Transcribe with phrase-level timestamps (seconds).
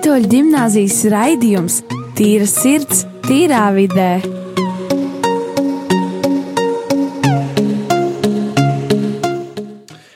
[0.00, 1.74] Katoļu gimnāzijas raidījums
[2.16, 4.14] Tīra sirds, tīrā vidē.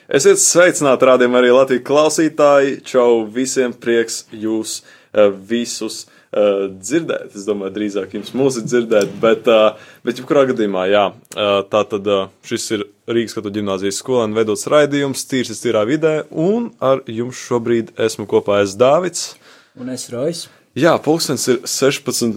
[0.09, 2.79] Esiet sveicināti, rādījumā arī Latvijas klausītāji.
[2.89, 7.37] Čau visiem prieks jūs uh, visus uh, dzirdēt.
[7.37, 12.09] Es domāju, drīzāk jums mūsu dzirdēt, bet, uh, bet jebkurā gadījumā, jā, uh, tā tad
[12.09, 17.37] uh, šis ir Rīgas Katoļu gimnāzijas skolēnu veidots raidījums Tīrs tīrā vidē, un ar jums
[17.51, 19.35] šobrīd esmu kopā es Dāvids.
[19.79, 20.49] Un es Rojas.
[20.75, 22.35] Jā, pulkstenis ir 16.01.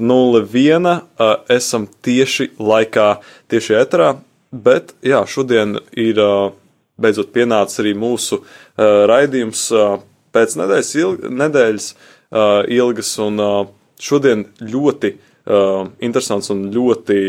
[1.18, 3.10] Uh, esam tieši laikā,
[3.50, 4.14] tieši etrā,
[4.52, 6.22] bet jā, šodien ir.
[6.22, 6.56] Uh,
[6.98, 10.00] beidzot pienāca arī mūsu uh, raidījums uh,
[10.36, 13.60] pēc nedēļas, ilg, nedēļas uh, ilgas, un uh,
[14.02, 17.20] šodien ļoti uh, interesants un ļoti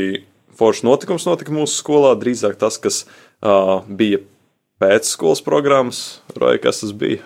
[0.58, 2.14] foršs notikums notika mūsu skolā.
[2.18, 4.22] Drīzāk tas, kas uh, bija
[4.82, 7.22] pēc skolas programmas, vai kas tas bija?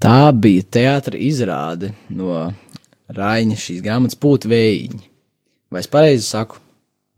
[0.00, 2.46] Tā bija teātris izrāde no
[3.12, 5.00] Raina šīs grāmatas Pūtvējiņa.
[5.70, 6.56] Vai es pareizi saku?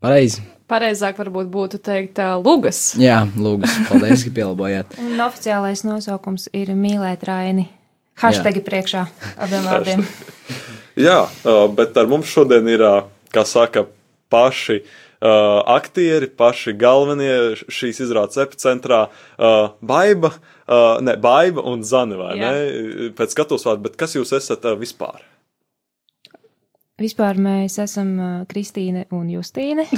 [0.03, 0.43] Pareizi.
[0.67, 2.81] Pareizāk varbūt būtu teikt uh, lugas.
[2.99, 3.77] Jā, lūgas.
[3.87, 4.97] Paldies, ka pielabojāt.
[5.05, 7.69] Un oficiālais nosaukums ir mīlēt Raini.
[8.19, 9.05] Hashtagi priekšā
[9.41, 10.03] abiem vārdiem.
[10.99, 11.21] Jā,
[11.73, 12.83] bet ar mums šodien ir,
[13.33, 13.87] kā saka,
[14.33, 14.81] paši
[15.23, 19.05] aktieri, paši galvenie šīs izrādes epicentrā
[19.81, 20.33] Baiba,
[20.67, 22.51] uh, ne, Baiba un Zani, vai Jā.
[22.51, 23.11] ne?
[23.17, 25.23] Pēc skatos vārdu, bet kas jūs esat uh, vispār?
[27.01, 29.87] Vispār mēs esam uh, Kristīne un Justīne.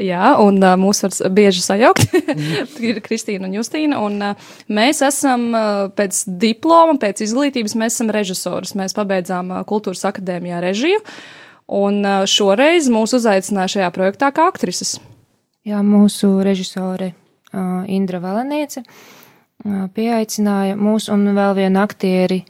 [0.00, 2.14] Jā, un uh, mūs var bieži sajaukt.
[2.88, 3.98] ir Kristīna un Justīna.
[4.00, 8.72] Un, uh, mēs esam uh, pēc diploma, pēc izglītības, mēs esam režisoris.
[8.78, 11.04] Mēs pabeidzām uh, kultūras akadēmijā režiju.
[11.76, 14.96] Un uh, šoreiz mūs uzaicināja šajā projektā kā aktrises.
[15.68, 19.19] Jā, mūsu režisore uh, Indra Valeniece uh,
[19.64, 22.42] pieaicināja mūs un vēl vienu aktieri.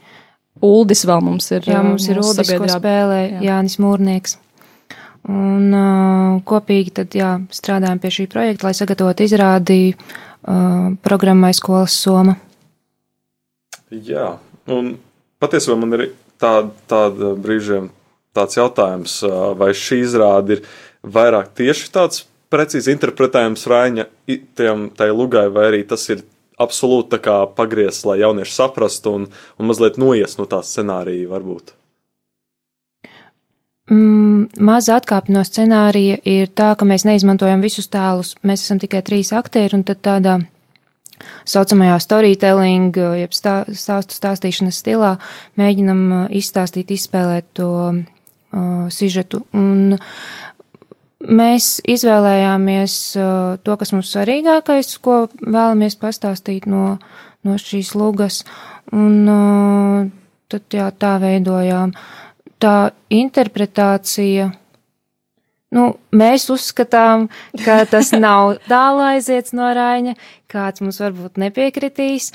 [0.61, 1.65] Uldis vēl mums ir.
[1.65, 3.39] Jā, mums ir Uldis, ko sabiedrā- spēlē Jā.
[3.49, 4.37] Jānis Mūrnieks.
[5.29, 11.93] Un uh, kopīgi tad, jā, strādājam pie šī projekta, lai sagatavotu izrādi uh, programmai skolas
[12.01, 12.35] soma.
[13.91, 14.37] Jā,
[14.71, 14.95] un
[15.41, 16.05] patiesībā man ir
[16.41, 17.89] tāda, tāda brīžiem
[18.33, 19.17] tāds jautājums,
[19.59, 20.61] vai šī izrāde ir
[21.03, 26.23] vairāk tieši tāds precīzi interpretējams Raņa i- tiem, tai lugai, vai arī tas ir
[26.61, 27.19] absolūti
[27.57, 29.27] pagriezts, lai jaunieši saprastu un,
[29.59, 31.75] un mazliet noies no tā scenārija varbūt.
[33.91, 38.37] Mm, maza atkāpe no scenārija ir tā, ka mēs neizmantojam visus tēlus.
[38.47, 40.37] Mēs esam tikai trīs aktieri, un tādā
[41.49, 45.15] saucamajā storytelling, jeb stā, stāstu stāstīšanas stilā
[45.59, 49.43] mēģinam uh, izstāstīt, izspēlēt to uh, sižetu.
[49.57, 49.97] Un
[51.27, 56.97] mēs izvēlējāmies uh, to, kas mums svarīgākais, ko vēlamies pastāstīt no,
[57.45, 58.41] no šīs lugas,
[58.95, 60.09] un uh,
[60.51, 61.93] tad jā, tā veidojām.
[62.61, 64.51] Tā interpretācija.
[65.71, 67.29] Nu, mēs uzskatām,
[67.63, 70.17] ka tas nav tālu aiziets no Raņa,
[70.51, 72.31] kāds mums varbūt nepiekritīs,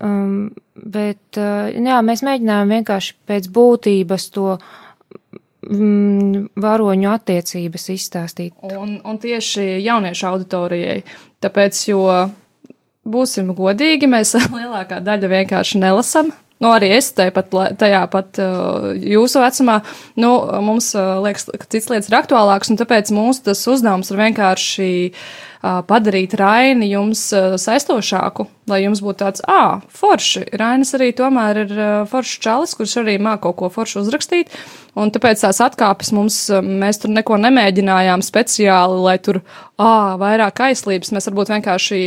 [0.00, 4.56] um, bet uh, jā, mēs mēģinājām vienkārši pēc būtības to
[5.68, 8.56] mm, varoņu attiecības izstāstīt.
[8.64, 11.00] Un, un tieši jauniešu auditorijai.
[11.44, 12.02] Tāpēc, jo
[13.08, 16.32] būsim godīgi, mēs lielākā daļa vienkārši nelasam.
[16.58, 19.76] Nu, arī es tāpat, tajā pat uh, jūsu vecumā,
[20.18, 20.32] nu,
[20.66, 24.88] mums uh, liekas, ka cits lietas ir aktuālāks, un tāpēc mūsu tas uzdevums ir vienkārši
[25.06, 25.20] uh,
[25.62, 30.44] padarīt Raini jums saistošāku, lai jums būtu tāds, ā, forši.
[30.58, 31.72] Rainis arī tomēr ir
[32.10, 34.54] foršs čalis, kurš arī māk kaut ko foršu uzrakstīt,
[34.98, 39.42] un tāpēc tās atkāpes mums, mēs tur neko nemēģinājām speciāli, lai tur,
[39.80, 42.02] ā, vairāk aizslības, mēs varbūt vienkārši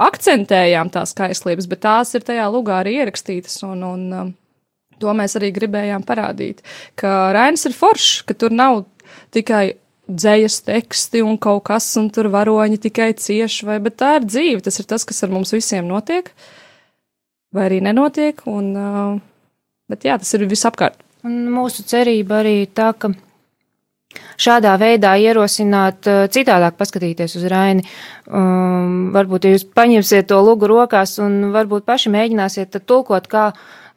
[0.00, 4.34] akcentējām tās kaislības, bet tās ir tajā lugā arī ierakstītas, un, un
[5.00, 6.64] to mēs arī gribējām parādīt,
[7.00, 8.84] ka Rainis ir foršs, ka tur nav
[9.34, 9.74] tikai
[10.10, 14.62] dzējas teksti un kaut kas, un tur varoņi tikai cieši, vai, bet tā ir dzīve,
[14.66, 16.30] tas ir tas, kas ar mums visiem notiek,
[17.54, 18.70] vai arī nenotiek, un,
[19.90, 21.00] bet jā, tas ir visapkārt.
[21.26, 23.12] Un mūsu cerība arī tā, ka
[24.40, 27.84] šādā veidā ierosināt citādāk paskatīties uz Raini.
[28.26, 33.50] Um, varbūt ja jūs paņemsiet to lugu rokās un varbūt paši mēģināsiet tulkot, kā,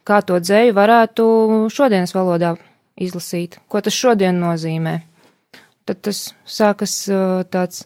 [0.04, 1.26] kā to dzēju varētu
[1.72, 2.54] šodienas valodā
[3.00, 5.00] izlasīt, ko tas šodien nozīmē.
[5.84, 7.84] Tad tas sākas uh, tāds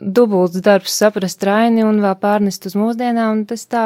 [0.00, 3.84] dubults darbs saprast Raini un vēl pārnest uz mūsdienām, un tas tā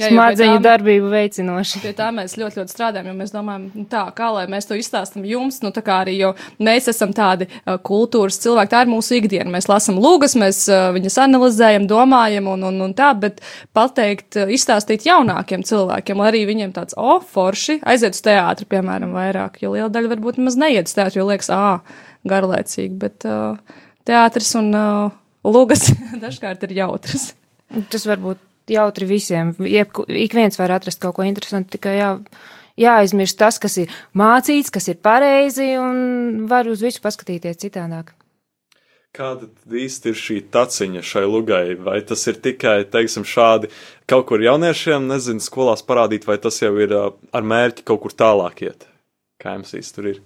[0.00, 1.82] Jā, Smadzeņu tā- darbību veicinoši.
[1.82, 4.72] Pie tā mēs ļoti, ļoti strādājam, jo mēs domājam, nu, tā, kā lai mēs to
[4.80, 6.30] izstāstam jums, nu, tā kā arī, jo
[6.64, 9.52] mēs esam tādi uh, kultūras cilvēki, tā ir mūsu ikdiena.
[9.52, 13.42] Mēs lasām lūgas, mēs uh, viņas analizējam, domājam un, un, un tā, bet
[13.76, 19.12] pateikt, uh, izstāstīt jaunākiem cilvēkiem, lai arī viņiem tāds, o, forši, aiziet uz teātri, piemēram,
[19.12, 21.82] vairāk, jo liela daļa varbūt maz neiet uz teātri, jo liekas, ā,
[22.32, 23.60] garlaicīgi, bet uh,
[24.08, 25.12] teātris un uh,
[25.44, 25.90] lūgas
[26.24, 27.34] dažkārt ir jautras.
[27.92, 29.54] Tas var būt jautri visiem.
[29.58, 32.10] Jebku, ik viens var atrast kaut ko interesantu, tikai jā,
[32.80, 38.14] jāaizmirst tas, kas ir mācīts, kas ir pareizi, un var uz visu paskatīties citādāk.
[39.12, 39.44] Kāda
[39.76, 41.74] īsti ir šī taciņa šai lugai?
[41.76, 43.68] Vai tas ir tikai, teiksim, šādi
[44.08, 48.64] kaut kur jauniešiem, nezinu, skolās parādīt, vai tas jau ir ar mērķi kaut kur tālāk
[48.64, 48.88] iet?
[49.42, 50.22] Kā jums īsti tur ir?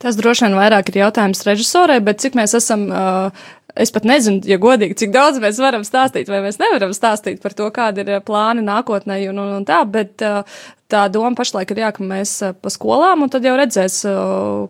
[0.00, 3.48] Tas droši vien vairāk ir jautājums režisorai, bet cik mēs esam, uh,
[3.80, 7.56] es pat nezinu, ja godīgi, cik daudz mēs varam stāstīt, vai mēs nevaram stāstīt par
[7.56, 10.46] to, kāda ir uh, plāni nākotnē un, un, un tā, bet uh,
[10.90, 14.00] tā doma pašlaik ir jā, ka mēs uh, pa skolām, un tad jau redzēs,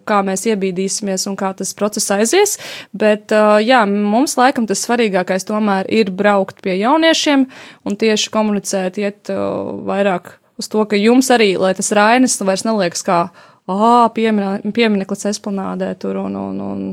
[0.09, 2.57] kā mēs iebīdīsimies un kā tas process aizies,
[2.93, 3.33] bet
[3.65, 7.47] jā, mums laikam tas svarīgākais tomēr ir braukt pie jauniešiem
[7.85, 13.05] un tieši komunicēt, iet vairāk uz to, ka jums arī, lai tas rainis vairs neliekas
[13.07, 13.21] kā
[13.71, 16.87] ah, piemineklis esplanādē tur un, un, un,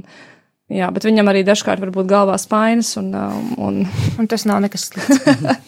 [0.73, 3.81] jā, bet viņam arī dažkārt var būt galvā spainas un, um, un,
[4.17, 5.23] Un tas nav nekas slikts.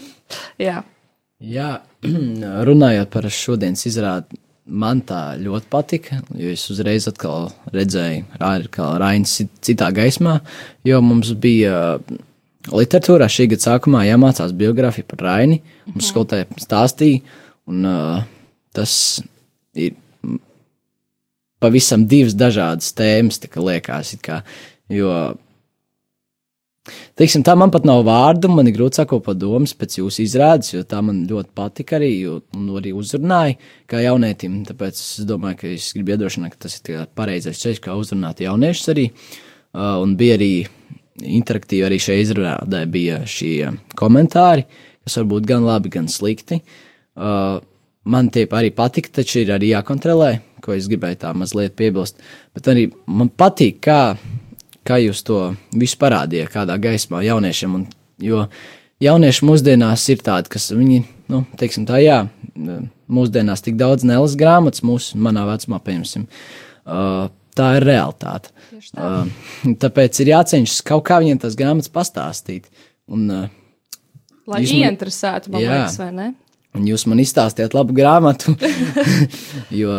[0.67, 0.81] jā.
[1.39, 1.71] Jā,
[2.69, 8.25] runājot par šodienas izrādi, man tā ļoti patika, jo es uzreiz atkal redzēju,
[8.73, 10.39] kā Rainis citā gaismā,
[10.85, 11.99] jo mums bija
[12.67, 15.61] literatūrā šī gada sākumā jāmācās biogrāfija par Raini.
[15.89, 17.21] Mums skolotāji stāstīja,
[17.69, 18.19] un uh,
[18.75, 18.93] tas
[19.79, 19.95] ir
[21.63, 24.41] pavisam divas dažādas tēmas, tā kā liekas, it kā,
[24.93, 25.13] jo
[27.19, 30.81] Teiksim, tā man pat nav vārdu, man ir grūti sakot domas pēc jūsu izrādes, jo
[30.87, 33.57] tā man ļoti patika arī, jo, un arī uzrunāja
[33.89, 34.61] kā jaunietim.
[34.67, 38.93] Tāpēc es domāju, ka es gribu iedrošināt, ka tas ir pareizais ceļš, kā uzrunāt jauniešus
[38.95, 39.09] arī.
[39.69, 40.53] Uh, un bija arī
[41.19, 44.65] interaktīvi arī šajā izrādē bija šie komentāri,
[45.03, 46.61] kas var būt gan labi, gan slikti.
[47.19, 47.59] Uh,
[48.09, 52.23] man tie arī patika, taču ir arī jākontrolē, ko es gribēju tā mazliet piebilst.
[52.55, 54.15] Bet arī man patīk, kā
[54.89, 55.39] kā jūs to
[55.77, 57.77] visu parādījāt, kādā gaismā jauniešiem.
[57.79, 57.85] Un,
[58.23, 58.45] jo
[59.03, 62.23] jaunieši mūsdienās ir tādi, kas viņi, nu, teiksim tā, jā,
[63.09, 68.53] mūsdienās tik daudz nelas grāmatas, mūsu manā vecumā, piemēram, uh, tā ir realitāte.
[68.89, 69.07] Tā.
[69.23, 72.69] Uh, tāpēc ir jācenšas kaut kā viņiem tas grāmatas pastāstīt.
[73.09, 73.47] Un, uh,
[74.49, 75.73] Lai Jūs ieinteresētu, man Jā.
[75.75, 76.31] liekas, vai ne?
[76.77, 78.55] un jūs man izstāstījāt labu grāmatu,
[79.81, 79.93] jo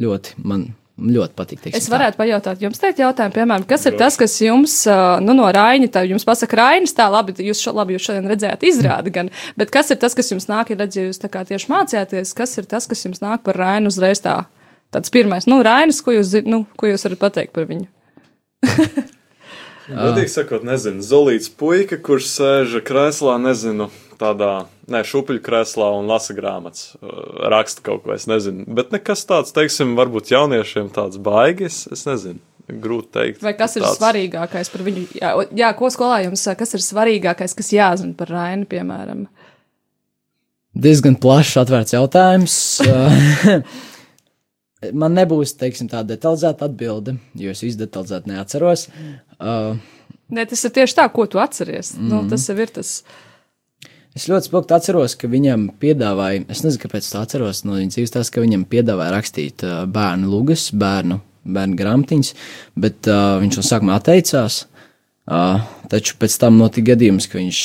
[0.00, 1.58] ļoti man ļoti patīk.
[1.58, 1.94] teiksim Es tā.
[1.96, 4.76] varētu pajautāt jums teikt jautājumu, piemēram, kas ir tas, kas jums,
[5.24, 8.62] nu, no Raini, tā jums pasaka Rainis, tā labi, jūs, šo, labi, jūs šodien redzējāt
[8.68, 11.70] izrādi gan, bet kas ir tas, kas jums nāk, ir redzēju, jūs tā kā tieši
[11.72, 14.44] mācījāties, kas ir tas, kas jums nāk par Rainu uzreiz tā,
[14.94, 17.90] tāds pirmais, nu, Rainis, ko jūs, nu, ko jūs varat pateikt par viņu?
[19.84, 23.90] Godīgi sakot, nezinu, Zolīts puika, kurš sēž krēslā, nezinu,
[24.20, 28.66] tādā, ne, šupuļu krēslā un lasa grāmatas, uh, raksta kaut ko, es nezinu.
[28.78, 33.44] Bet nekas tāds, teiksim, varbūt jauniešiem tāds baigis, es nezinu, grūti teikt.
[33.44, 34.00] Vai kas ir tāds.
[34.00, 35.06] svarīgākais par viņu?
[35.20, 35.32] Jā,
[35.64, 39.26] jā ko skolā jums, ā, kas ir svarīgākais, kas jāzina par Rainu, piemēram?
[40.74, 42.54] diezgan plašs, atvērts jautājums.
[45.00, 48.88] Man nebūs, teiksim, tā detalizēta atbilde, jo es visu detalizēti neatceros.
[49.38, 49.78] Uh,
[50.34, 51.94] Nē, tas ir tieši tā, ko tu atceries.
[51.96, 52.10] Mm.
[52.10, 52.98] Nu, tas jau ir tas.
[54.14, 58.12] Es ļoti spilgti atceros, ka viņam piedāvāja, es nezinu, kāpēc tā atceros no viņa dzīves,
[58.14, 62.32] tas, ka viņam piedāvāja rakstīt uh, bērnu lugas, bērnu, bērnu grāmatiņas,
[62.80, 64.64] bet uh, viņš no sākuma atteicās.
[65.24, 67.60] Uh, taču pēc tam notika gadījums, ka viņš,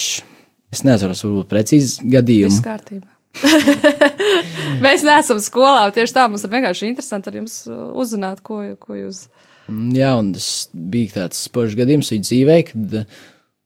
[0.75, 2.59] es neatceros, varbūt precīzi Viss gadījumu.
[2.63, 3.07] kārtībā.
[4.85, 5.89] Mēs neesam skolā.
[5.95, 9.25] Tieši tā mums ir vienkārši interesanti ar jums uh, uzzināt, ko, ko jūs.
[9.69, 12.95] Mm, Jā, un tas bija tāds spožs gadījums viņa dzīvē, kad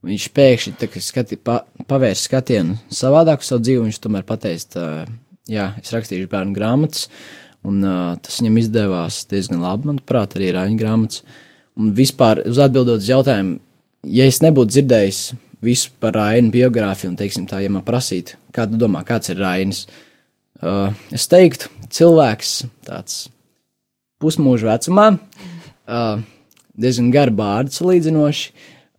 [0.04, 3.86] viņš pēkšņi tā, skati, pa, pavērsa skatienu savādāk uz savu dzīvi.
[3.88, 5.06] Viņš tomēr pateica,
[5.50, 7.08] jā, es rakstīšu bērnu grāmatas,
[7.68, 11.24] un uh, tas viņam izdevās diezgan labi, manuprāt, arī rāņu grāmatas.
[11.80, 13.58] Un vispār, uz atbildot uz jautājumu,
[14.14, 15.22] ja es nebūtu dzirdējis
[15.64, 19.40] visu par Rainu biogrāfiju, un, teiksim, tā, ja man prasītu, kā tu domā, kāds ir
[19.42, 19.86] Rainis,
[20.62, 23.24] uh, es teiktu, cilvēks tāds
[24.22, 26.22] pusmūža vecumā, uh,
[26.76, 28.52] diezgan gara bārda salīdzinoši,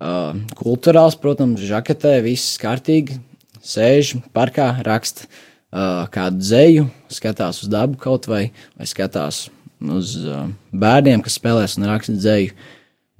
[0.02, 3.18] uh, kultūrāls, protams, žaketē, viss kārtīgi,
[3.64, 8.48] sēž parkā, raksta uh, kādu dzēju, skatās uz dabu kaut vai,
[8.78, 9.46] vai skatās
[9.84, 12.54] uz uh, bērniem, kas spēlēs un raksta dzēju.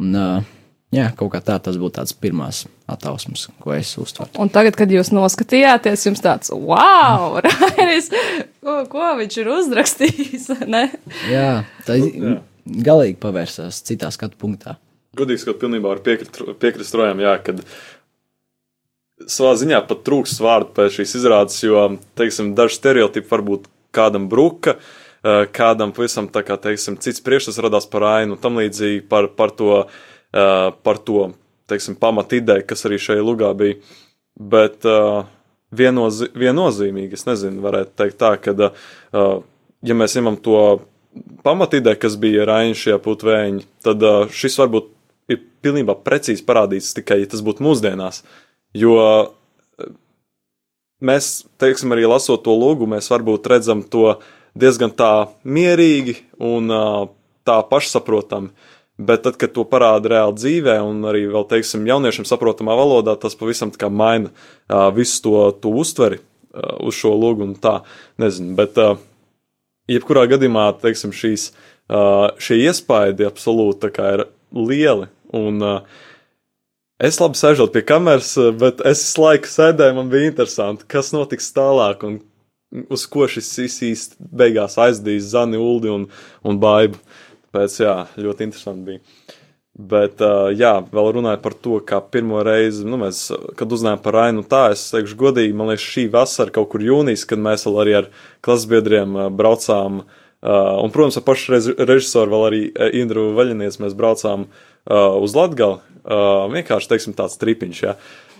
[0.03, 0.55] Un, uh,
[0.95, 4.33] jā, kaut kā tā tas būtu tāds pirmās attausmas, ko es uztveru.
[4.43, 8.11] Un tagad, kad jūs noskatījāties, jums tāds- wow, Rainis,
[8.65, 10.49] ko, ko viņš ir uzrakstījis?
[10.75, 10.89] ne?
[11.31, 11.99] Jā, tā
[12.65, 14.79] galīgi pavērsās citā skatu punktā.
[15.15, 17.63] Godīgi sakot, pilnībā var piekrist, piekrist Rojam, jā, kad
[19.31, 21.87] savā ziņā pat trūks vārdu pēc šīs izrādes, jo,
[22.19, 24.77] teiksim, daži stereotipi varbūt kādam bruka,
[25.23, 29.29] eh, kādam pavisam tā kā, teiksim, cits priekšstats radās par ainu un tam līdzīgi par,
[29.29, 29.87] par to,
[30.35, 31.33] eh, par to,
[31.69, 33.79] teiksim, pamat ideju, kas arī šajā lugā bija.
[34.35, 35.25] Bet uh,
[35.71, 38.73] viennozi, viennozīmīgi, es nezinu, varētu teikt tā, ka,
[39.15, 40.83] ja mēs ņemam to
[41.47, 44.03] pamatīdē, kas bija Raina šajā putvēņa, tad
[44.35, 44.91] šis varbūt
[45.33, 48.23] ir pilnībā precīzi parādīts tikai, ja tas būtu mūsdienās.
[48.75, 48.99] Jo
[51.05, 54.19] mēs, teiksim, arī lasot to lūgu, mēs varbūt redzam to
[54.59, 57.09] diezgan tā mierīgi un uh,
[57.47, 58.53] tā pašsaprotami.
[58.95, 63.35] Bet tad, kad to parāda reāli dzīvē, un arī vēl, teiksim, jauniešiem saprotamā valodā, tas
[63.35, 67.81] pavisam tā kā maina uh, visu to, to uztveri uh, uz šo lūgu un tā,
[68.23, 68.95] nezinu, bet uh,
[69.91, 71.49] jebkurā gadījumā, teiksim, šīs,
[71.91, 76.03] uh, šie iespaidi absolūti ir lieli, un uh,
[77.03, 81.53] es labi sēžot pie kameras, bet es visu laiku sēdēju, man bija interesanti, kas notiks
[81.57, 82.21] tālāk, un
[82.95, 86.09] uz ko šis īsti beigās aizdīs Zani, Uldi un,
[86.47, 86.99] un Baibu.
[87.45, 89.03] Tāpēc, jā, ļoti interesanti bija.
[89.75, 90.21] Bet,
[90.55, 93.25] jā, vēl runājot par to, kā pirmo reizi, nu, mēs,
[93.59, 97.27] kad uzzinājām par Ainu, tā es teikšu godīgi, man liekas, šī vasara, kaut kur jūnijas,
[97.31, 98.11] kad mēs vēl arī ar
[98.47, 101.57] klasbiedriem braucām, uh, un, protams, ar pašu
[101.89, 102.61] režisoru vēl arī
[103.01, 107.81] Indru Vaļiniec mēs braucām uh, uz Latgali, uh, vienkārši, teiksim, tāds tripiņš.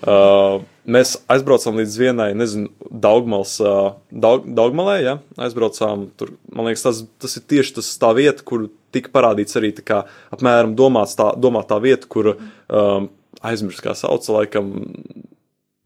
[0.05, 5.15] Uh, mēs aizbraucām līdz vienai, nezinu, Daugmals, uh, Daug, Daugmalē, jā,
[5.47, 9.73] aizbraucām tur, man liekas, tas, tas ir tieši tas tā vieta, kur tika parādīts arī
[9.79, 10.03] tā kā
[10.35, 13.09] apmēram domāts tā, domāt tā vieta, kur um,
[13.41, 14.75] aizmirst, kā sauc, laikam,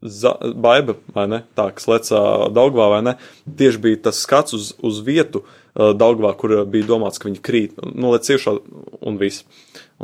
[0.03, 2.19] za, baiba, vai ne, tā, kas lecā
[2.55, 3.15] Daugvā, vai ne,
[3.47, 7.77] tieši bija tas skats uz, uz vietu uh, Daugvā, kur bija domāts, ka viņi krīt,
[7.95, 8.55] nolec iekšā
[9.07, 9.45] un viss,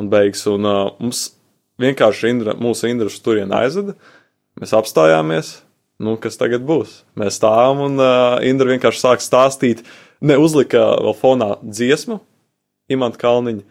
[0.00, 1.26] un beigas, un uh, mums
[1.82, 3.96] vienkārši Indra, mūsu Indras turien aizveda,
[4.60, 5.52] mēs apstājāmies,
[6.00, 7.02] nu, kas tagad būs?
[7.20, 9.84] Mēs stāvam un uh, Indra vienkārši sāk stāstīt,
[10.24, 12.22] neuzlika vēl fonā dziesmu,
[12.92, 13.64] Imants Kalniņš,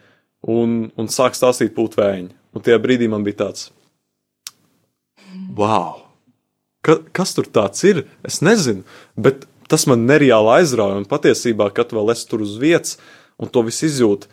[0.52, 2.30] un, un sāk stāstīt pūtvēju.
[2.56, 3.70] Un tajā brīdī man bija tāds,
[5.58, 6.04] wow!
[6.86, 8.04] Ka, kas tur tāds ir?
[8.28, 8.86] Es nezinu,
[9.18, 11.00] bet tas man nereāli aizrauja.
[11.02, 13.00] Un patiesībā, kad vēl es tur uz vietas
[13.42, 14.30] un to visu izjūtu,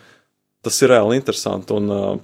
[0.62, 1.74] tas ir reāli interesanti.
[1.78, 2.20] Un, uh,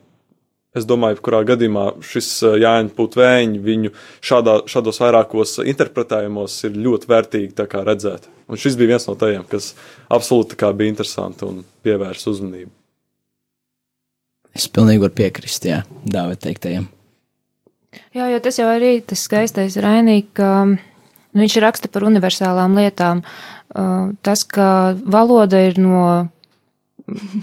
[0.77, 2.27] Es domāju, ka kurā gadījumā šis
[2.61, 8.29] Jāņa Putvēņa viņu šādā, šādos vairākos interpretējumos ir ļoti vērtīgi redzēt.
[8.49, 9.73] Un šis bija viens no tajiem, kas
[10.13, 12.71] absolūti bija interesanti un pievērsa uzmanību.
[14.57, 16.89] Es pilnīgi varu piekrist, jā, Dāvida teiktajam.
[18.13, 20.67] Jā, jo tas jau arī tas skaistais Rainī, ka
[21.41, 23.23] viņš raksta par universālām lietām.
[24.25, 26.03] Tas, ka valoda ir no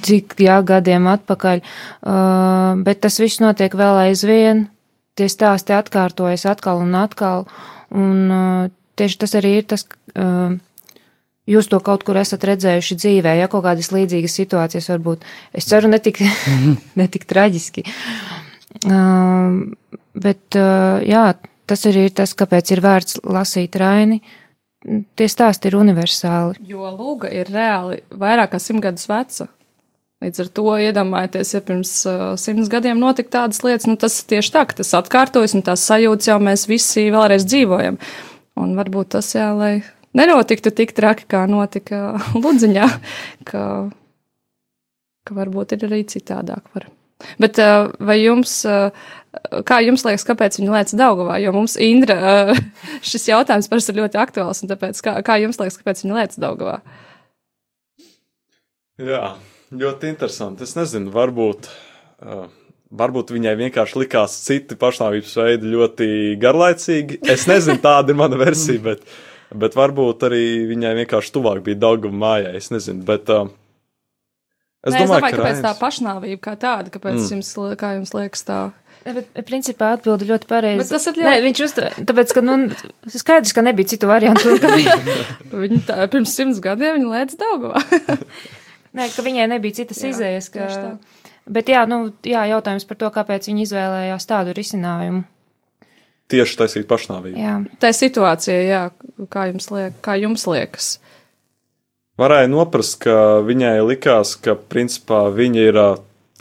[0.06, 1.62] cik jā, gadiem atpakaļ,
[2.86, 4.68] bet tas viss notiek vēl aizvien,
[5.18, 7.48] tie stāsti atkārtojas atkal un atkal,
[7.94, 9.88] un tieši tas arī ir tas,
[11.50, 15.90] jūs to kaut kur esat redzējuši dzīvē, ja kaut kādas līdzīgas situācijas varbūt, es ceru,
[15.92, 16.22] netik,
[17.02, 17.86] netik traģiski.
[18.86, 19.64] Uh,
[20.20, 21.30] bet, uh, jā,
[21.70, 24.22] tas arī ir tas, kāpēc ir vērts lasīt Raini.
[24.86, 26.60] Tie stāsti ir universāli.
[26.70, 29.48] Jo lūga ir reāli vairāk kā simt gadus veca.
[30.24, 34.54] Līdz ar to iedomājieties, ja pirms uh, simts gadiem notika tādas lietas, nu tas tieši
[34.54, 38.00] tā, ka tas atkārtojas un tās sajūtas jau mēs visi vēlreiz dzīvojam.
[38.62, 39.74] Un varbūt tas jā, lai
[40.16, 42.88] nenotiktu tik traki, kā notika Ludziņā,
[43.50, 43.64] ka,
[45.28, 46.64] ka varbūt ir arī citādāk.
[46.74, 46.88] Var.
[47.42, 48.96] Bet uh, vai jums, uh,
[49.68, 51.40] kā jums liekas, kāpēc viņi lēca Daugavā?
[51.44, 52.54] Jo mums Indra
[53.10, 56.46] šis jautājums parasti ir ļoti aktuāls, un tāpēc kā, kā jums liekas, kāpēc viņi lēca
[56.46, 56.80] Daugavā?
[59.02, 59.36] Jā.
[59.76, 60.64] Ļoti interesanti.
[60.66, 61.68] Es nezinu, varbūt,
[62.22, 62.46] uh,
[62.96, 66.08] varbūt viņai vienkārši likās citi pašnāvības veidi ļoti
[66.42, 67.20] garlaicīgi.
[67.34, 69.04] Es nezinu, tāda ir mana versija, bet,
[69.52, 72.56] bet varbūt arī viņai vienkārši tuvāk bija Daugava mājai.
[72.62, 73.32] Es nezinu, bet.
[73.34, 73.50] Uh,
[74.86, 75.66] es, Nē, domāju, es domāju, ka kāpēc Rainis...
[75.66, 77.30] tā pašnāvība kā tāda, kāpēc mm.
[77.34, 78.62] jums, kā jums liekas tā?
[79.06, 80.88] Bet, principā, atbildi ļoti pareizi.
[80.90, 81.28] Tas ir ļoti...
[81.28, 82.56] Nē, viņš uztver, tāpēc, ka, nu,
[83.14, 84.56] skaidrs, ka nebija citu variantu.
[85.66, 87.84] viņa tā, pirms simts gadiem viņa lēca Daugavā.
[88.98, 90.50] Nē, ka viņai nebija citas jā, izējas.
[90.50, 90.96] Ka...
[91.46, 95.22] Bet jā, nu, jā, jautājums par to, kāpēc viņi izvēlējās tādu risinājumu.
[96.34, 97.38] Tieši taisīt pašnāvību.
[97.38, 97.60] Jā.
[97.78, 98.82] Tā situācija, jā,
[99.30, 100.96] kā jums, liek, kā jums liekas?
[102.18, 105.80] Varēja noprast, ka viņai likās, ka principā viņa ir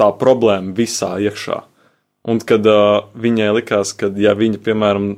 [0.00, 1.60] tā problēma visā iekšā.
[2.24, 5.08] Un kad uh, viņai likās, ka, ja viņa, piemēram,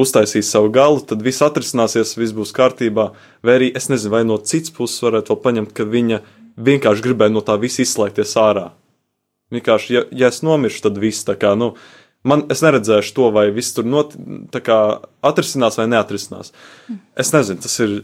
[0.00, 3.10] uztaisīs savu galu, tad viss atrisināsies, viss būs kārtībā.
[3.44, 6.20] Vai arī es nezinu, vai no citas puses varētu vēl paņemt, ka viņa
[6.60, 8.70] vienkārši gribēja no tā visa izslēgties ārā.
[9.54, 11.72] Vienkārši, ja, ja es nomiršu, tad viss tā kā, nu,
[12.22, 14.14] man, es neredzēšu to, vai viss tur not,
[14.54, 14.78] kā,
[15.26, 16.54] atrisinās vai neatrisinās.
[17.18, 17.96] Es nezinu, tas ir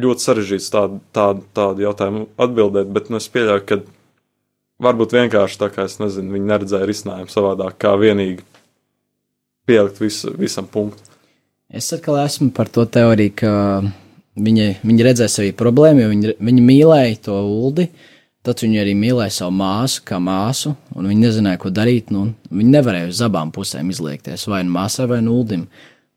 [0.00, 3.80] ļoti sarežģīts tādu, tādu, tādu jautājumu atbildēt, bet nu, es pieļauju, ka
[4.82, 8.44] varbūt vienkārši tā kā es nezinu, viņi neredzēja risinājumu savādāk, kā vienīgi
[9.68, 11.10] pielikt visu, visam punktu.
[11.70, 13.52] Es atkal esmu par to teoriju, ka
[14.40, 17.90] viņi, viņi redzēja sevī problēmu, jo viņi, viņi mīlēja to uldi.
[18.40, 22.08] Tad viņi arī mīlēja savu māsu, kā māsu, un viņi nezināja, ko darīt.
[22.14, 25.66] Nu, viņi nevarēja uz abām pusēm izliekties, vai nu māsai, vai nu uldim.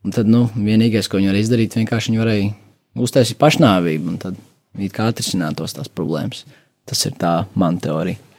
[0.08, 2.50] Un tad, nu, vienīgais, ko viņi varēja izdarīt, vienkārši viņi varēja
[3.04, 4.40] uztaisīt pašnāvību, un tad
[4.80, 6.46] it kā atrisinātos tās problēmas.
[6.88, 8.33] Tas ir tā mana teorija.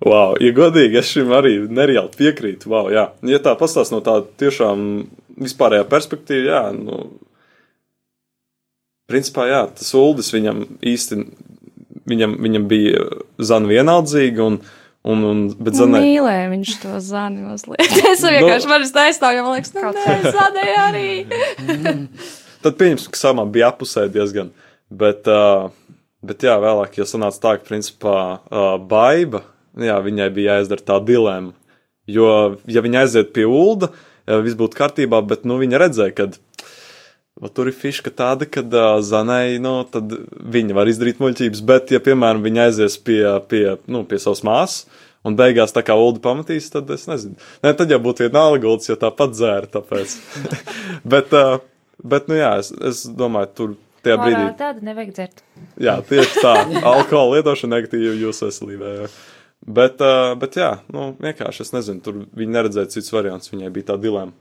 [0.00, 2.70] Wow, ja godīgi, es šim arī nereāli piekrītu.
[2.72, 3.10] Wow, jā.
[3.28, 4.86] ja tā pastāsta no tāda tiešām
[5.40, 7.02] vispārējā perspektīva, jā, nu,
[9.10, 11.20] principā, jā, tas Uldis viņam īsti,
[12.08, 13.04] viņam, viņam bija
[13.50, 14.58] zana vienaldzīga un,
[15.04, 16.02] un, un bet zanai.
[16.06, 17.84] Mīlēja viņš to zani mazliet.
[18.14, 21.06] Es vienkārši no, varu aizstāvēt, jo man liekas, nu, nē, zanai arī.
[22.64, 24.50] Tad pieņemsim, ka samā bija apusē diezgan,
[24.88, 25.70] bet, uh,
[26.24, 29.44] bet jā, vēlāk, ja sanāca tā, ka principā uh, baiba,
[29.78, 31.54] jā, viņai bija jāizdara tā dilemma.
[32.10, 33.90] Jo, ja viņa aiziet pie ULDA,
[34.42, 36.28] viss būtu kārtībā, bet nu, viņa redzēja, ka
[37.40, 40.12] va, tur ir fiška tāda, ka uh, Zanai, nu, tad
[40.54, 45.04] viņa var izdarīt muļķības, bet, ja, piemēram, viņa aizies pie, pie, nu, pie savas māsas,
[45.26, 47.36] un beigās tā kā ULDA pamatīs, tad es nezinu.
[47.64, 50.16] Nē, tad jau būtu vienalga ULDS, jo tā pat dzēra, tāpēc.
[51.14, 51.60] bet, uh,
[52.02, 53.74] bet, nu jā, es, es domāju, tur
[54.04, 54.46] tajā brīdī.
[54.60, 55.44] Tāda nevajag dzert.
[55.80, 56.54] Jā, tieši tā.
[56.80, 58.94] Alkohola lietošana negatīvi jūsu veselībai.
[59.66, 63.92] Bet, uh, bet jā, nu, vienkārši es nezinu, tur viņi neredzēja cits variants, viņai bija
[63.92, 64.32] tā dilema.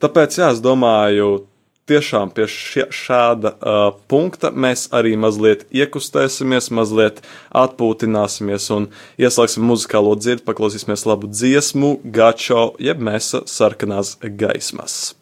[0.00, 1.46] Tāpēc, jā, es domāju,
[1.90, 7.22] tiešām pie šie, šāda uh, punkta mēs arī mazliet iekustēsimies, mazliet
[7.56, 15.19] atpūtināsimies un ieslēgsim muzikālo dzirdi, paklausīsimies labu dziesmu, gačo, jeb mēsa sarkanās gaismas.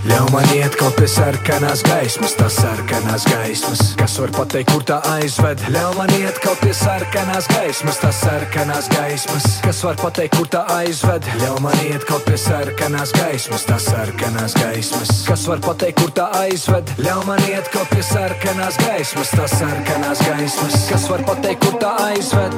[0.00, 4.96] Ļauj man iet kaut pie sarkanās gaismas, tās sarkanās gaismas, kas var pateikt, kur tā
[5.10, 5.60] aizved.
[5.74, 10.64] Ļauj man iet kaut pie sarkanās gaismas, tās sarkanās gaismas, kas var pateikt, kur tā
[10.78, 11.28] aizved.
[11.42, 16.30] Ļauj man iet kaut pie sarkanās gaismas, tās sarkanās gaismas, kas var pateikt, kur tā
[16.40, 16.96] aizved.
[17.04, 21.92] Ļauj man iet kaut pie sarkanās gaismas, tās sarkanās gaismas, kas var pateikt, kur tā
[22.08, 22.56] aizved.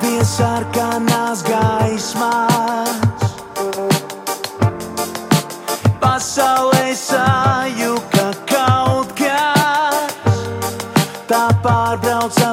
[0.00, 3.03] Pie sarkanās gaismas.
[6.94, 10.14] Pasaulē sajuka kaut kas,
[11.26, 12.43] tā pārbrauca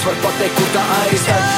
[0.00, 1.48] kas var pateikt, kur tā aizved.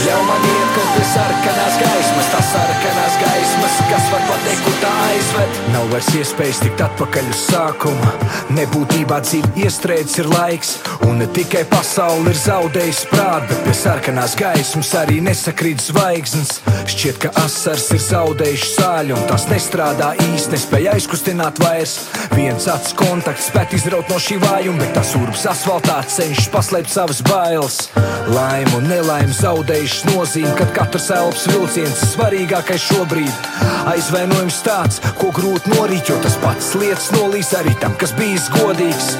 [0.00, 4.94] Ļauj man iet kaut pie sarkanās gaismas, tās sarkanās gaismas, kas var pateikt, kur tā
[5.10, 5.59] aizved.
[5.70, 8.10] Nav vairs iespējas tikt atpakaļ uz sākumu.
[8.56, 10.72] Nebūtībā dzīve iestrēdzis ir laiks,
[11.06, 16.56] un ne tikai pasaule ir zaudējusi prātu, bet pie sarkanās gaismas arī nesakrīt zvaigznes.
[16.90, 21.96] Šķiet, ka asars ir zaudējuši sāļu, un tās nestrādā īsti, nespēja aizkustināt vairs.
[22.34, 27.22] Viens acs kontakts spēt izraut no šī vājuma, bet tas urbs asfaltā cenšas paslēpt savas
[27.30, 27.84] bailes.
[28.30, 33.48] Laime un nelaime zaudējušas nozīmi, kad katrs elpas vilciens ir svarīgākais šobrīd.
[33.90, 39.10] Aizvainojums tāds, ko grūti norīt, jo tas pats lietas nolīs arī tam, kas bijis godīgs.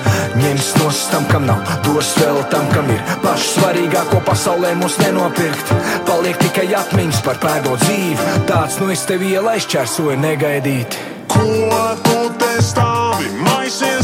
[0.41, 5.75] Ņems nos tam, kam nav, dos vēl tam, kam ir pašu svarīgāko pasaulē mums nenopirkt.
[6.09, 10.97] Paliek tikai atmiņas par pēdo dzīvi, tāds no es tevi ielaišķērsoju negaidīt.
[11.31, 14.00] Ko tu te stāvi, maisies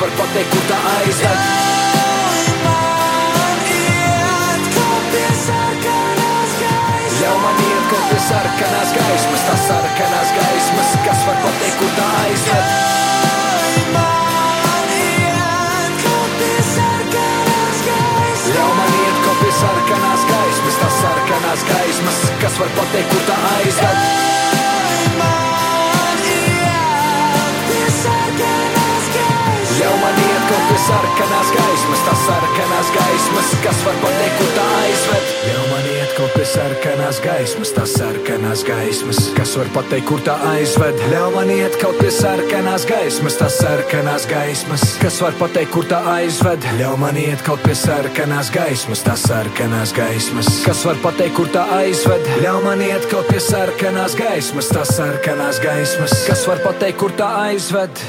[0.00, 1.40] gaismas, kas var pateikt, kur tā aizved.
[7.20, 12.06] Ļauj man iet kaut pie sarkanās gaismas, tās sarkanās gaismas, kas var pateikt, kur tā
[12.22, 12.66] aizved.
[18.50, 23.38] Ļauj man iet kaut pie sarkanās gaismas, tās sarkanās gaismas, kas var pateikt, kur tā
[23.58, 24.49] aizved.
[32.60, 35.28] Sarkanās gaismas, kas var pateikt, kur tā aizved.
[35.46, 40.34] Ļauj man iet kaut pie sarkanās gaismas, tās sarkanās gaismas, kas var pateikt, kur tā
[40.50, 41.00] aizved.
[41.12, 46.00] Ļauj man iet kaut pie sarkanās gaismas, tās sarkanās gaismas, kas var pateikt, kur tā
[46.16, 46.70] aizved.
[46.80, 51.66] Ļauj man iet kaut pie sarkanās gaismas, tās sarkanās gaismas, kas var pateikt, kur tā
[51.80, 52.32] aizved.
[52.44, 57.30] Ļauj man iet kaut pie sarkanās gaismas, tās sarkanās gaismas, kas var pateikt, kur tā
[57.46, 58.04] aizved.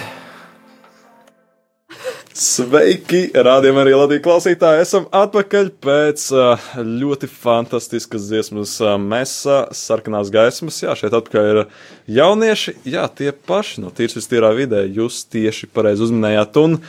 [2.42, 4.82] Sveiki, rādījumā arī Latvijas klausītāji.
[4.82, 10.80] Esam atpakaļ pēc uh, ļoti fantastiskas dziesmas uh, mesā, sarkanās gaismas.
[10.82, 11.60] Jā, šeit atpakaļ ir
[12.18, 14.82] jaunieši, jā, tie paši no tīras vistīrā vidē.
[14.90, 16.58] Jūs tieši pareizi uzminējāt.
[16.64, 16.80] Un,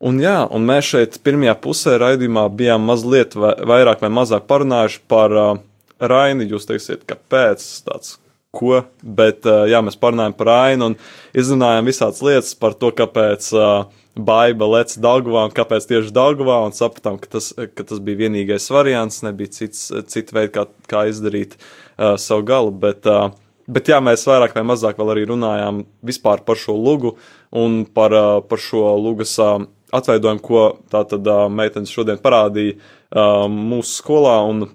[0.00, 5.04] un, jā, un mēs šeit pirmajā pusē raidījumā bijām mazliet vai, vairāk vai mazāk parunājuši
[5.12, 5.54] par uh,
[6.00, 6.48] Raini.
[6.48, 8.16] Jūs teiksiet, kāpēc tāds
[8.54, 10.96] ko, bet uh, jā, mēs parunājam par ainu un
[11.36, 16.74] izrunājam visādas lietas par to, kāpēc uh, Baiba lec Daugavā un kāpēc tieši Daugavā un
[16.76, 21.56] sapratām, ka tas, ka tas bija vienīgais variants, nebija cits, cita veida, kā, kā izdarīt
[21.58, 23.32] uh, savu galu, bet, uh,
[23.66, 27.16] bet jā, mēs vairāk vai mazāk vēl arī runājām vispār par šo lugu
[27.50, 29.58] un par, uh, par šo lugas uh,
[29.94, 30.62] atveidojumu, ko
[30.94, 34.68] tātad uh, meitenes šodien parādīja uh, mūsu skolā un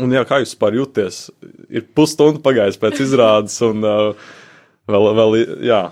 [0.00, 1.18] Un, jā, kā jūs vispār jūties?
[1.72, 4.30] Ir pusstunda pagājusi pēc izrādes, un uh,
[4.88, 5.36] vēl, vēl,
[5.68, 5.82] jā.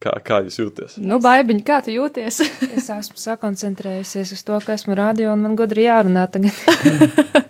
[0.00, 0.94] Kā, kā jūs jūties?
[1.02, 2.40] Nu, baigiņ, kā tu jūties?
[2.78, 6.56] Es esmu sakoncentrējusies uz to, ka esmu radio un man gudri jārunā tagad.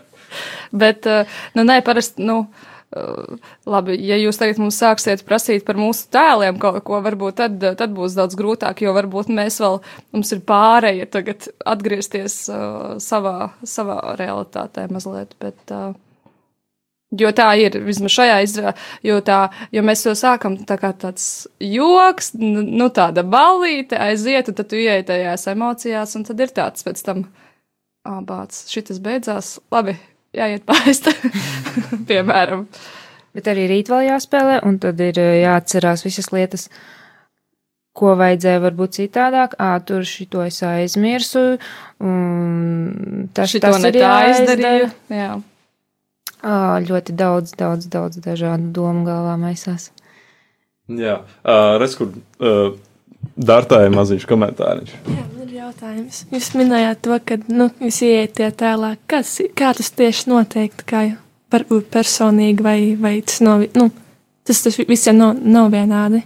[0.82, 5.78] Bet, uh, nu, nē, parasti, nu, uh, labi, ja jūs tagad mums sāksiet prasīt par
[5.78, 9.78] mūsu tēliem kaut ko, varbūt tad, tad būs daudz grūtāk, jo varbūt mēs vēl,
[10.16, 15.60] mums ir pārēja tagad atgriezties uh, savā, savā realitātē mazliet, bet.
[15.70, 15.92] Uh,
[17.10, 19.40] Jo tā ir, vismaz šajā izrādē, jo, tā,
[19.74, 21.24] jo mēs to sākam tā kā tāds
[21.58, 26.86] joks, nu tāda balīte aiziet, un tad tu ieej tajās emocijās, un tad ir tāds
[26.86, 27.24] pēc tam,
[28.06, 29.96] ah, bāc, šitas beidzās, labi,
[30.36, 31.10] jāiet pāriest,
[32.10, 32.66] piemēram.
[33.36, 36.66] Bet arī rīt vēl jāspēlē, un tad ir eh, jāatcerās visas lietas,
[37.94, 39.54] ko vajadzēja varbūt citādāk.
[39.60, 41.44] Ā, tur šito es aizmirsu,
[42.02, 44.58] un tas, Šito tas ir tā jāizdara.
[44.58, 45.30] izdarīju, jā.
[46.40, 49.90] Ā, ļoti daudz, daudz, daudz dažādu domu galvā maisās.
[50.90, 52.10] Jā, uh, redz, kur
[52.42, 52.72] uh,
[53.36, 54.94] Dārtāja maziņš komentāriņš.
[55.06, 55.39] Jā, ir
[55.70, 56.24] jautājums.
[56.34, 58.96] Jūs minējāt to, ka nu, jūs ieiet tie tēlā.
[59.10, 60.86] Kas, kā tas tieši noteikti?
[60.88, 61.02] Kā
[61.50, 63.90] varbūt personīgi vai, vai tas nav, nu,
[64.46, 66.24] tas, tas visiem nav, nav vienādi.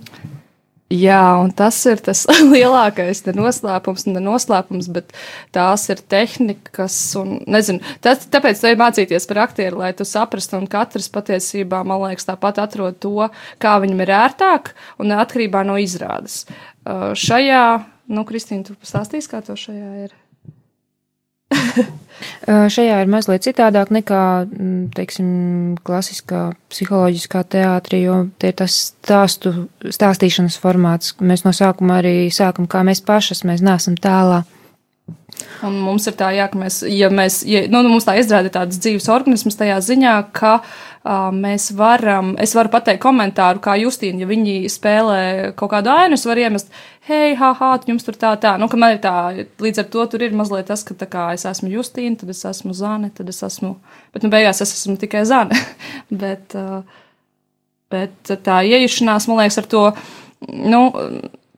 [0.95, 2.23] Jā, un tas ir tas
[2.55, 5.15] lielākais noslēpums, ne noslēpums, bet
[5.55, 10.61] tās ir tehnikas, un nezinu, tas, tāpēc te ir mācīties par aktieru, lai tu saprastu,
[10.61, 13.31] un katrs patiesībā, man liekas, tāpat atrod to,
[13.65, 16.45] kā viņam ir ērtāk, un atkarībā no izrādes.
[16.85, 17.65] Uh, šajā,
[18.09, 20.15] nu, Kristīna, tu pastāstīsi, kā to šajā ir?
[22.75, 25.29] Šajā ir mazliet citādāk nekā, mm, teiksim,
[25.87, 31.15] klasiskā psiholoģiskā teātrī, jo te ir tas stāstu, stāstīšanas formāts.
[31.21, 34.45] Mēs no sākuma arī sākam kā mēs pašas, mēs neesam tēlā.
[35.65, 38.79] Un mums ir tā, jā, ka mēs, ja mēs, ja, nu, mums tā izrāda tāds
[38.81, 44.29] dzīves organisms tajā ziņā, ka uh, mēs varam, es varu pateikt komentāru, kā Justīna, ja
[44.31, 45.21] viņi spēlē
[45.59, 46.73] kaut kādu ainu, es varu iemest,
[47.09, 49.15] hei, ha, ha, jums tur tā, tā, nu, ka man ir tā,
[49.63, 52.45] līdz ar to tur ir mazliet tas, ka tā kā es esmu Justīna, tad es
[52.51, 53.77] esmu Zane, tad es esmu,
[54.15, 55.63] bet, nu, beigās es esmu tikai Zane,
[56.25, 56.83] bet, uh,
[57.95, 59.87] bet tā iejušanās, man liekas, ar to,
[60.51, 60.85] nu,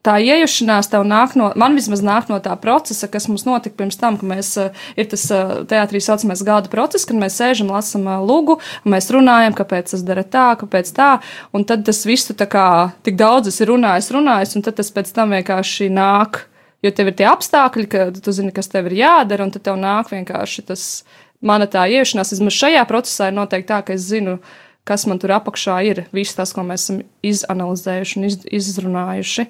[0.07, 3.99] tā iejušanās tev nāk no, man vismaz nāk no tā procesa, kas mums notika pirms
[4.01, 8.07] tam, ka mēs uh, ir tas uh, teātrī saucamais gada process, kad mēs sēžam, lasam
[8.09, 11.17] uh, lugu, mēs runājam, kāpēc tas dara tā, kāpēc tā,
[11.57, 12.67] un tad tas visu tā kā
[13.07, 16.45] tik daudz es ir runājis, runājis, un tad tas pēc tam vienkārši nāk,
[16.85, 19.79] jo tev ir tie apstākļi, ka tu zini, kas tev ir jādara, un tad tev
[19.81, 20.87] nāk vienkārši tas
[21.41, 22.33] mana tā iešanās.
[22.35, 24.39] Vismaz šajā procesā ir noteikti tā, ka es zinu,
[24.87, 29.47] kas man tur apakšā ir, viss tas, ko mēs esam izanalizējuši un iz, izrunājuši.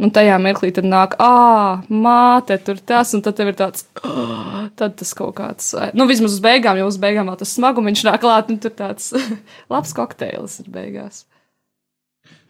[0.00, 4.62] Un tajā mirklī tad nāk, ah, māte, tur tas, un tad tev ir tāds, oh,
[4.80, 8.22] tad tas kaut kāds, nu, vismaz uz beigām, jau uz beigām vēl tas smagums nāk
[8.22, 9.10] klāt, un tur tāds
[9.72, 11.26] labs kokteils ir beigās.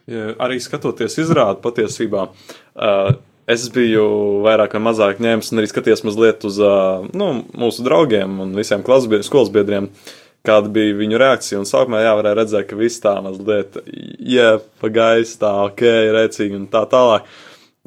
[0.09, 3.11] Ja, arī skatoties izrādi patiesībā, uh,
[3.51, 4.07] es biju
[4.47, 8.83] vairāk vai mazāk ņēmis un arī skaties mazliet uz uh, nu, mūsu draugiem un visiem
[8.87, 9.91] skolas biedriem.
[9.91, 11.61] Uh, kāda bija viņu reakcija.
[11.61, 15.83] Un sākumā jā, varēja redzēt, ka viss tā mazliet iepa gaisa, tā ok,
[16.17, 17.27] rēcīgi un tā tālāk.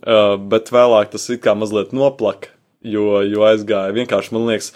[0.05, 2.51] Uh, bet vēlāk tas it kā mazliet noplaka,
[2.85, 4.75] jo, jo aizgāja vienkārši, man liekas,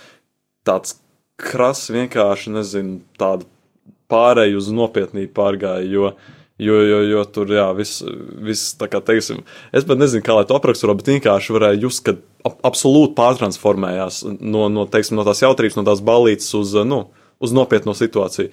[0.64, 0.97] tāds
[1.38, 3.47] krass, vienkārši, nezinu, tāda
[4.09, 6.12] pārēju uz nopietnību pārgāja, jo,
[6.62, 8.01] jo, jo, jo tur, jā, viss,
[8.47, 9.45] vis, tā kā, teiksim,
[9.77, 12.17] es pat nezinu, kā lai to apraksturo, bet vienkārši varēja just, ka
[12.67, 17.05] absolūti pārtransformējās no, no, teiksim, no tās jautrības, no tās balītes uz, nu,
[17.40, 18.53] uz nopietnu situāciju.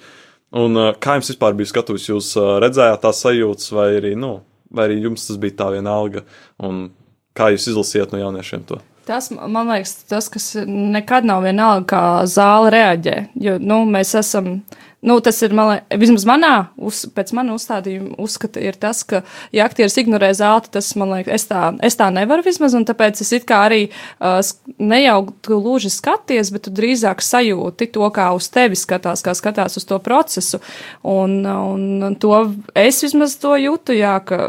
[0.56, 4.38] Un, uh, kā jums vispār bija skatuves, jūs uh, redzējāt tās sajūtas, vai arī, nu,
[4.70, 6.22] vai arī jums tas bija tā vienalga,
[6.62, 6.88] un
[7.36, 8.80] kā jūs izlasījāt no jauniešiem to?
[9.06, 13.16] Tas, man liekas, tas, kas nekad nav vienalga, kā zāle reaģē.
[13.38, 18.16] Jo, nu, mēs esam uh, Nu, tas ir, man, vismaz manā, uz, pēc mana uzstādījuma,
[18.18, 19.20] uzskata, ir tas, ka,
[19.54, 23.22] ja aktieris ignorē zelta, tas, man liekas, es tā, es tā nevaru vismaz, un tāpēc
[23.22, 24.40] es it kā arī uh,
[24.82, 29.36] ne jau tu lūži skaties, bet tu drīzāk sajūti to, kā uz tevi skatās, kā
[29.38, 30.58] skatās uz to procesu,
[31.06, 32.42] un, un to
[32.74, 34.42] es vismaz to jūtu, jā, ka,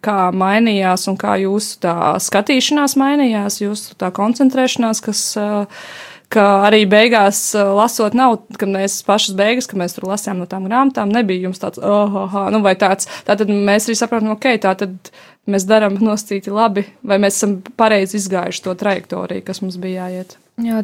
[0.00, 5.26] kā mainījās un kā jūsu tā skatīšanās mainījās, jūsu tā koncentrēšanās, kas.
[5.36, 10.48] Uh, ka arī beigās lasot, nav, ka mēs pašas beigas, ka mēs tur lasījām no
[10.50, 14.34] tām grāmatām, nebija jums tāds, oh, oh, oh, nu vai tāds, tātad mēs arī saprotam,
[14.34, 15.12] ok, tātad
[15.50, 20.36] mēs darām noscīti labi, vai mēs esam pareizi izgājuši to trajektoriju, kas mums bija jāiet.
[20.62, 20.82] Jā,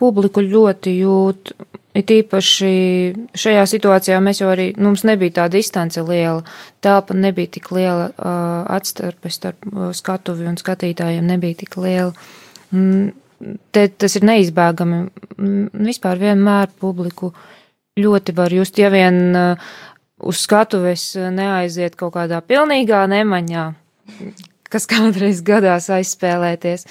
[0.00, 1.54] publiku ļoti jūt.
[1.94, 2.70] It īpaši
[3.38, 6.40] šajā situācijā mēs jau arī, nu, mums nebija tā distance liela,
[6.82, 12.10] telpa nebija tik liela, uh, atstarpe starp skatuvi un skatītājiem nebija tik liela.
[12.74, 13.12] Mm,
[13.74, 15.00] te, tas ir neizbēgami.
[15.86, 17.32] Vispār vienmēr publiku
[18.00, 19.74] ļoti var just, ja vien uh,
[20.22, 23.66] uz skatuves neaiziet kaut kādā pilnīgā nemaņā,
[24.72, 26.88] kas kādreiz gadās aizspēlēties.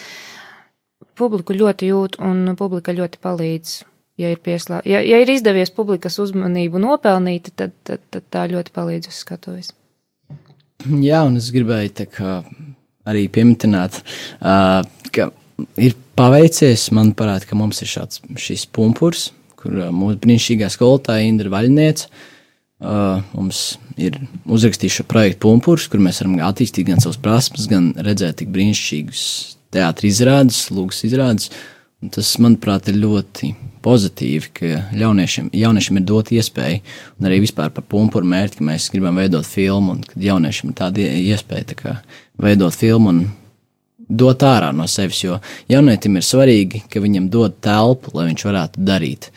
[1.20, 3.82] Publiku ļoti jūt un publika ļoti palīdz.
[4.22, 4.84] Ja ir, pieslā...
[4.86, 9.72] ja, ja ir izdevies publikas uzmanību nopelnīt, tad, tad, tad tā ļoti palīdz uz skatuves.
[10.86, 12.36] Jā, un es gribēju kā,
[13.10, 13.98] arī pieminēt,
[14.38, 14.84] uh,
[15.16, 15.32] ka
[15.82, 16.90] ir paveicies.
[16.96, 22.10] Man parāda, ka mums ir šāds šis pumpurs, kur mūsu brīnišķīgā skolotāja Indra Vaļniece.
[22.84, 24.18] Uh, mums ir
[24.52, 29.22] uzrakstījis šo projektu pumpurs, kur mēs varam attīstīt gan savas prasmes, gan redzēt tik brīnišķīgus
[29.72, 31.54] teātris izrādes, lūgas izrādes.
[32.04, 36.82] Un tas, manuprāt, ir ļoti pozitīvi, ka jauniešiem, jauniešiem ir dota iespēja,
[37.16, 40.78] un arī vispār par pumpuru mērķi, ka mēs gribam veidot filmu, un kad jauniešiem ir
[40.82, 41.96] tāda iespēja tā kā,
[42.44, 43.24] veidot filmu un
[44.10, 45.40] dot ārā no sevis, jo
[45.72, 49.30] jaunietim ir svarīgi, ka viņam dod telpu, lai viņš varētu darīt.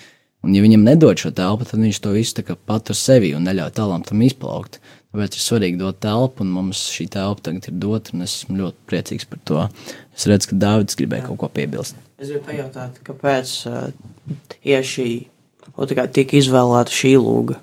[0.47, 4.07] Un, ja viņam nedod šo telpu, tad viņš to visu patur sevi un neļauj tālāk
[4.07, 4.81] tam izplaukt.
[5.17, 8.59] Tāpēc ir svarīgi dot telpu, un mums šī telpa tagad ir dota, un es esmu
[8.61, 9.63] ļoti priecīgs par to.
[10.15, 11.97] Es redzu, ka Dārvids gribēja kaut ko piebilst.
[12.21, 13.55] Es gribu pajautāt, kāpēc
[14.53, 15.07] tieši
[16.17, 17.59] tika izvēlēta šī lūga?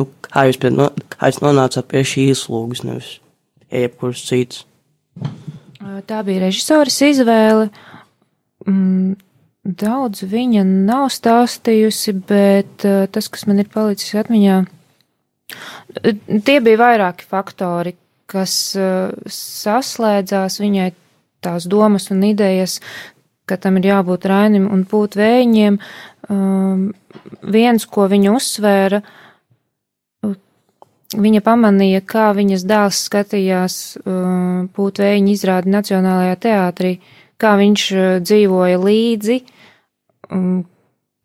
[0.00, 3.14] Nu, kā, jūs pie, no, kā jūs nonācāt pie šīs lūgas, nevis
[3.70, 4.66] jebkuras citas?
[5.82, 7.68] Tā bija režisoras izvēle.
[8.68, 9.16] Mm,
[9.62, 14.60] daudz viņa nav stāstījusi, bet tas, kas man ir palicis atmiņā,
[16.46, 17.96] tie bija vairāki faktori,
[18.30, 18.54] kas
[19.36, 20.92] saslēdzās viņai
[21.42, 22.78] tās domas un idejas,
[23.50, 25.78] ka tam ir jābūt rainim un būt vējiņiem.
[26.30, 26.84] Um,
[27.42, 29.31] viens, ko viņa uzsvēra, uh,
[31.12, 36.92] Viņa pamanīja, kā viņas dēls skatījās uh, pūtvējiņu izrādi Nacionālajā teātrī,
[37.40, 39.40] kā viņš uh, dzīvoja līdzi,
[40.32, 40.62] um,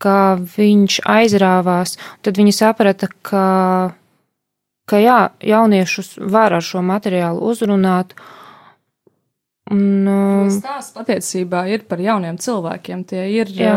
[0.03, 0.21] kā
[0.57, 1.95] viņš aizrāvās.
[2.25, 3.45] Tad viņa saprata, ka,
[4.89, 5.21] ka jā,
[5.55, 8.17] jauniešus var ar šo materiālu uzrunāt,
[9.67, 13.03] Un, um, Stāsts patiesībā ir par jauniem cilvēkiem.
[13.07, 13.73] Tie ir Jā.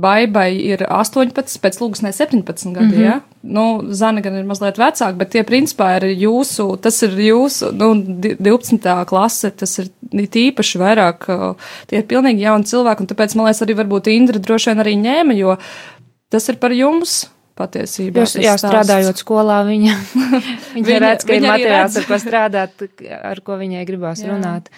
[0.00, 3.04] Baibai ir 18, pēc lūgas ne 17 gadi, mm -hmm.
[3.04, 3.20] ja?
[3.42, 7.94] Nu, Zana gan ir mazliet vecāka, bet tie principā ir jūsu, tas ir jūsu, nu,
[8.20, 9.04] di- 12.
[9.04, 13.62] klase, tas ir tīpaši vairāk, uh, tie ir pilnīgi jauni cilvēki, un tāpēc, man liekas,
[13.62, 15.56] arī varbūt Indra droši vien arī ņēma, jo
[16.30, 18.14] tas ir par jums patiesībā.
[18.14, 19.96] Tas jā, strādājot skolā, viņa,
[20.74, 22.70] viņa, Viņa- redz, ka ir viņa arī materiāls, ar ko strādāt,
[23.22, 24.30] ar ko viņai gribās Jā.
[24.32, 24.70] runāt.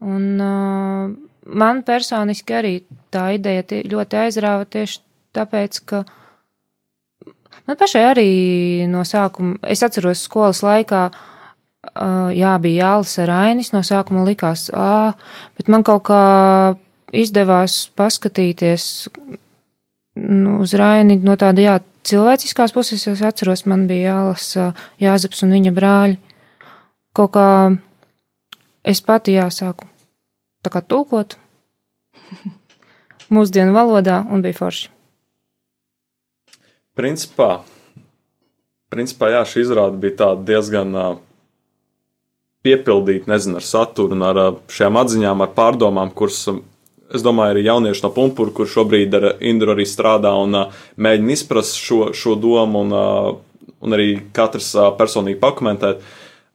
[0.00, 2.74] Un uh, man personiski arī
[3.14, 5.00] tā ideja ļoti aizrāva tieši
[5.36, 6.02] tāpēc, ka
[7.66, 8.30] man pašai arī
[8.90, 14.68] no sākuma, es atceros skolas laikā, uh, jā, bija Jālis ar Ainis, no sākuma likās,
[14.74, 15.14] ā,
[15.58, 16.22] bet man kaut kā
[17.16, 19.08] izdevās paskatīties
[20.16, 23.06] nu, uz Raini no tāda, jā, cilvēciskās puses.
[23.10, 24.70] Es atceros, man bija jālasa
[25.02, 26.16] Jāzeps un viņa brāļi.
[27.16, 27.48] Kaut kā
[28.86, 29.88] es pati jāsāku
[30.66, 31.38] tā kā tulkot
[33.30, 34.90] mūsdienu valodā un bija forši.
[36.96, 37.60] Principā,
[38.92, 40.94] principā jā, šī izrāde bija tāda diezgan
[42.66, 44.40] piepildīta, nezinu, ar saturu ar
[44.72, 46.40] šīm atziņām, ar pārdomām, kuras,
[47.14, 50.56] es domāju, arī jaunieši no Punkūra, kur šobrīd ar Indru arī strādā un
[50.96, 52.94] mēģina izprast šo, šo domu un,
[53.84, 56.00] un arī katrs personīgi pakomentēt.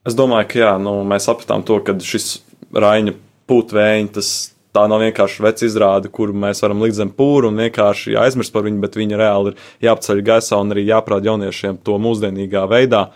[0.09, 2.39] Es domāju, ka jā, nu, mēs sapratām to, ka šis
[2.73, 3.13] Raina
[3.49, 4.31] pūtvēņi, tas
[4.75, 8.65] tā nav vienkārši veca izrāde, kuru mēs varam likt zem pūra un vienkārši aizmirst par
[8.67, 13.09] viņu, bet viņa reāli ir jāapceļ gaisā un arī jāprāt jauniešiem to mūsdienīgā veidā.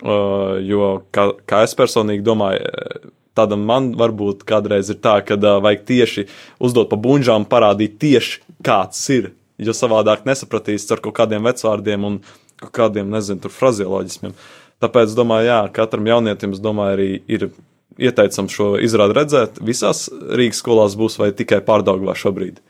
[0.00, 5.36] Uh, jo, kā, kā es personīgi domāju, eh, tādam man varbūt kādreiz ir tā, ka
[5.36, 6.24] uh, vajag tieši
[6.56, 12.16] uzdot pa bunžām, parādīt tieši kāds ir, jo savādāk nesapratīs ar kaut kādiem vecvārdiem un
[12.62, 14.32] kaut kādiem, nezinu, frazioloģismiem.
[14.80, 17.50] Tāpēc, domāju, jā, katram jaunietim, domāju, arī ir
[18.00, 19.60] ieteicams šo izrādi redzēt.
[19.64, 22.60] Visās Rīgas skolās būs vai tikai pārdaugvā šobrīd.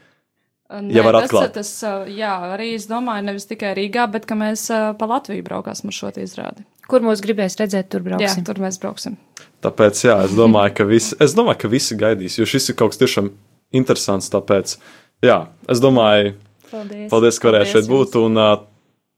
[0.71, 1.53] Nē, Ja var tas, atklāt.
[1.57, 4.69] tas, uh, jā, arī es domāju, nevis tikai Rīgā, bet ka mēs
[5.01, 6.62] pa Latviju braukāsim ar šo izrādi.
[6.90, 8.45] Kur mūs gribēs redzēt, tur Jā, brauksim.
[8.47, 9.16] tur mēs brauksim.
[9.66, 12.95] Tāpēc, jā, es domāju, ka visi, es domāju, ka visi gaidīs, jo šis ir kaut
[12.95, 13.33] kas tiešām
[13.75, 14.31] interesants.
[14.31, 14.77] Tāpēc,
[15.27, 15.40] jā,
[15.71, 16.37] es domāju,
[16.71, 17.11] Paldies.
[17.11, 18.14] paldies, ka varējāt šeit būt.
[18.23, 18.38] Un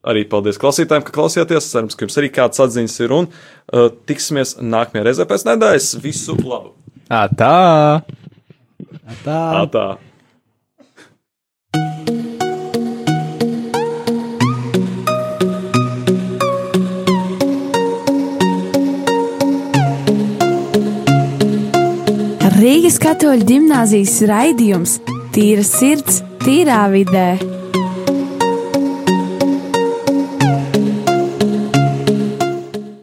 [0.03, 1.71] arī paldies klausītājiem, ka klausījāties.
[1.73, 3.17] Cerams, ka jums arī kādas atziņas ir.
[3.17, 5.91] Un uh, tiksimies nākamajā reizē pēc nedēļas.
[6.03, 6.75] Visu labu!
[7.09, 7.53] Ā, tā!
[9.03, 9.43] Ā, tā!
[9.73, 9.87] Tā!
[22.63, 24.93] Rīgas katoļu ģimnāzijas raidījums
[25.33, 27.62] Tīra sirds, tīrā vidē.